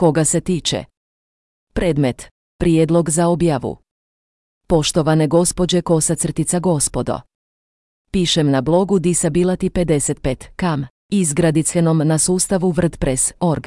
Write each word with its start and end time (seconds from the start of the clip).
Koga 0.00 0.24
se 0.24 0.40
tiče? 0.40 0.84
Predmet. 1.74 2.28
Prijedlog 2.58 3.10
za 3.10 3.28
objavu. 3.28 3.76
Poštovane 4.66 5.26
gospođe 5.26 5.82
kosa 5.82 6.14
crtica 6.14 6.58
gospodo. 6.58 7.20
Pišem 8.10 8.50
na 8.50 8.60
blogu 8.60 8.98
Disability 8.98 9.70
55 9.70 10.46
kam 10.56 10.86
izgradicvenom 11.12 12.02
na 12.04 12.18
sustavu 12.18 12.72
WordPress.org. 12.72 13.66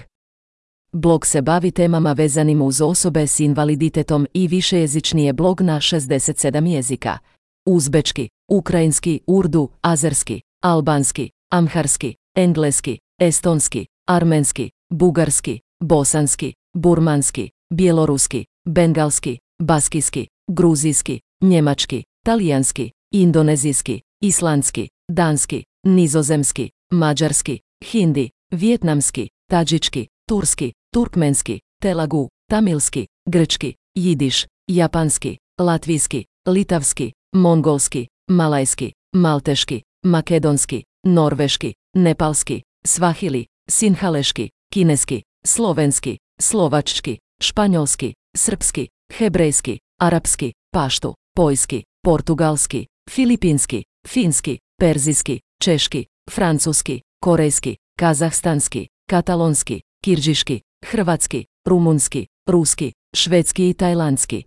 Blog 0.91 1.25
se 1.25 1.41
bavi 1.41 1.71
temama 1.71 2.13
vezanim 2.13 2.61
uz 2.61 2.81
osobe 2.81 3.27
s 3.27 3.39
invaliditetom 3.39 4.27
i 4.33 4.47
višejezični 4.47 5.25
je 5.25 5.33
blog 5.33 5.61
na 5.61 5.75
67 5.75 6.67
jezika. 6.67 7.17
Uzbečki, 7.65 8.29
ukrajinski, 8.51 9.19
urdu, 9.27 9.69
azerski, 9.81 10.41
albanski, 10.63 11.29
amharski, 11.51 12.15
engleski, 12.35 12.99
estonski, 13.19 13.85
armenski, 14.07 14.69
bugarski, 14.89 15.59
bosanski, 15.83 16.53
burmanski, 16.77 17.49
bjeloruski, 17.69 18.45
bengalski, 18.67 19.37
baskijski, 19.61 20.27
gruzijski, 20.51 21.19
njemački, 21.41 22.03
talijanski, 22.25 22.91
indonezijski, 23.11 24.01
islandski, 24.21 24.89
danski, 25.11 25.63
nizozemski, 25.83 26.69
mađarski, 26.91 27.59
hindi, 27.91 28.29
vjetnamski, 28.51 29.29
tadžički, 29.49 30.07
turski, 30.29 30.73
turkmenski, 30.93 31.59
telagu, 31.81 32.29
tamilski, 32.49 33.07
grčki, 33.29 33.73
jidiš, 33.95 34.45
japanski, 34.67 35.37
latvijski, 35.59 36.25
litavski, 36.47 37.11
mongolski, 37.35 38.07
malajski, 38.29 38.91
malteški, 39.15 39.81
makedonski, 40.05 40.83
norveški, 41.03 41.73
nepalski, 41.95 42.61
svahili, 42.85 43.45
sinhaleški, 43.69 44.49
kineski, 44.73 45.21
slovenski, 45.45 46.17
slovački, 46.39 47.17
španjolski, 47.41 48.13
srpski, 48.37 48.87
hebrejski, 49.13 49.79
arapski, 50.01 50.53
paštu, 50.73 51.13
pojski, 51.35 51.83
portugalski, 52.01 52.87
filipinski, 53.09 53.83
finski, 54.07 54.59
perzijski, 54.79 55.39
češki, 55.61 56.05
francuski, 56.31 57.01
korejski, 57.23 57.75
kazahstanski, 57.99 58.87
katalonski, 59.09 59.81
kirđiški, 60.03 60.61
hrvatski, 60.85 61.45
rumunski, 61.67 62.27
ruski, 62.49 62.91
švedski 63.15 63.69
i 63.69 63.73
tajlandski. 63.73 64.43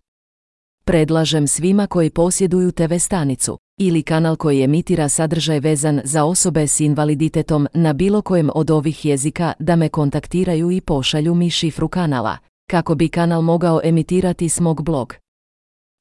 Predlažem 0.85 1.47
svima 1.47 1.87
koji 1.87 2.11
posjeduju 2.11 2.73
TV 2.73 2.95
stanicu 2.99 3.59
ili 3.79 4.03
kanal 4.03 4.37
koji 4.37 4.63
emitira 4.63 5.09
sadržaj 5.09 5.61
vezan 5.61 6.01
za 6.05 6.25
osobe 6.25 6.67
s 6.67 6.81
invaliditetom 6.81 7.69
na 7.75 7.93
bilo 7.93 8.23
kojem 8.23 8.51
od 8.55 8.71
ovih 8.71 9.05
jezika 9.05 9.53
da 9.59 9.77
me 9.77 9.89
kontaktiraju 9.89 10.71
i 10.71 10.81
pošalju 10.81 11.35
mi 11.35 11.51
šifru 11.51 11.89
kanala, 11.89 12.39
kako 12.71 12.95
bi 12.95 13.09
kanal 13.09 13.43
mogao 13.43 13.81
emitirati 13.85 14.49
s 14.49 14.61
mog 14.61 14.83
blog. 14.83 15.15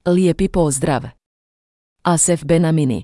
Lijepi 0.05 0.47
pozdrav! 0.47 1.03
Asef 2.03 2.43
Benamini 2.43 3.03